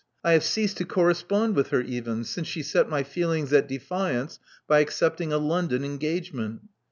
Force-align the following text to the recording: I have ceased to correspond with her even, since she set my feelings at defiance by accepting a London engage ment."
I 0.23 0.31
have 0.31 0.43
ceased 0.43 0.77
to 0.77 0.83
correspond 0.83 1.55
with 1.55 1.67
her 1.67 1.81
even, 1.81 2.23
since 2.23 2.47
she 2.47 2.63
set 2.63 2.89
my 2.89 3.03
feelings 3.03 3.53
at 3.53 3.67
defiance 3.67 4.39
by 4.67 4.79
accepting 4.79 5.31
a 5.31 5.37
London 5.37 5.85
engage 5.85 6.33
ment." 6.33 6.61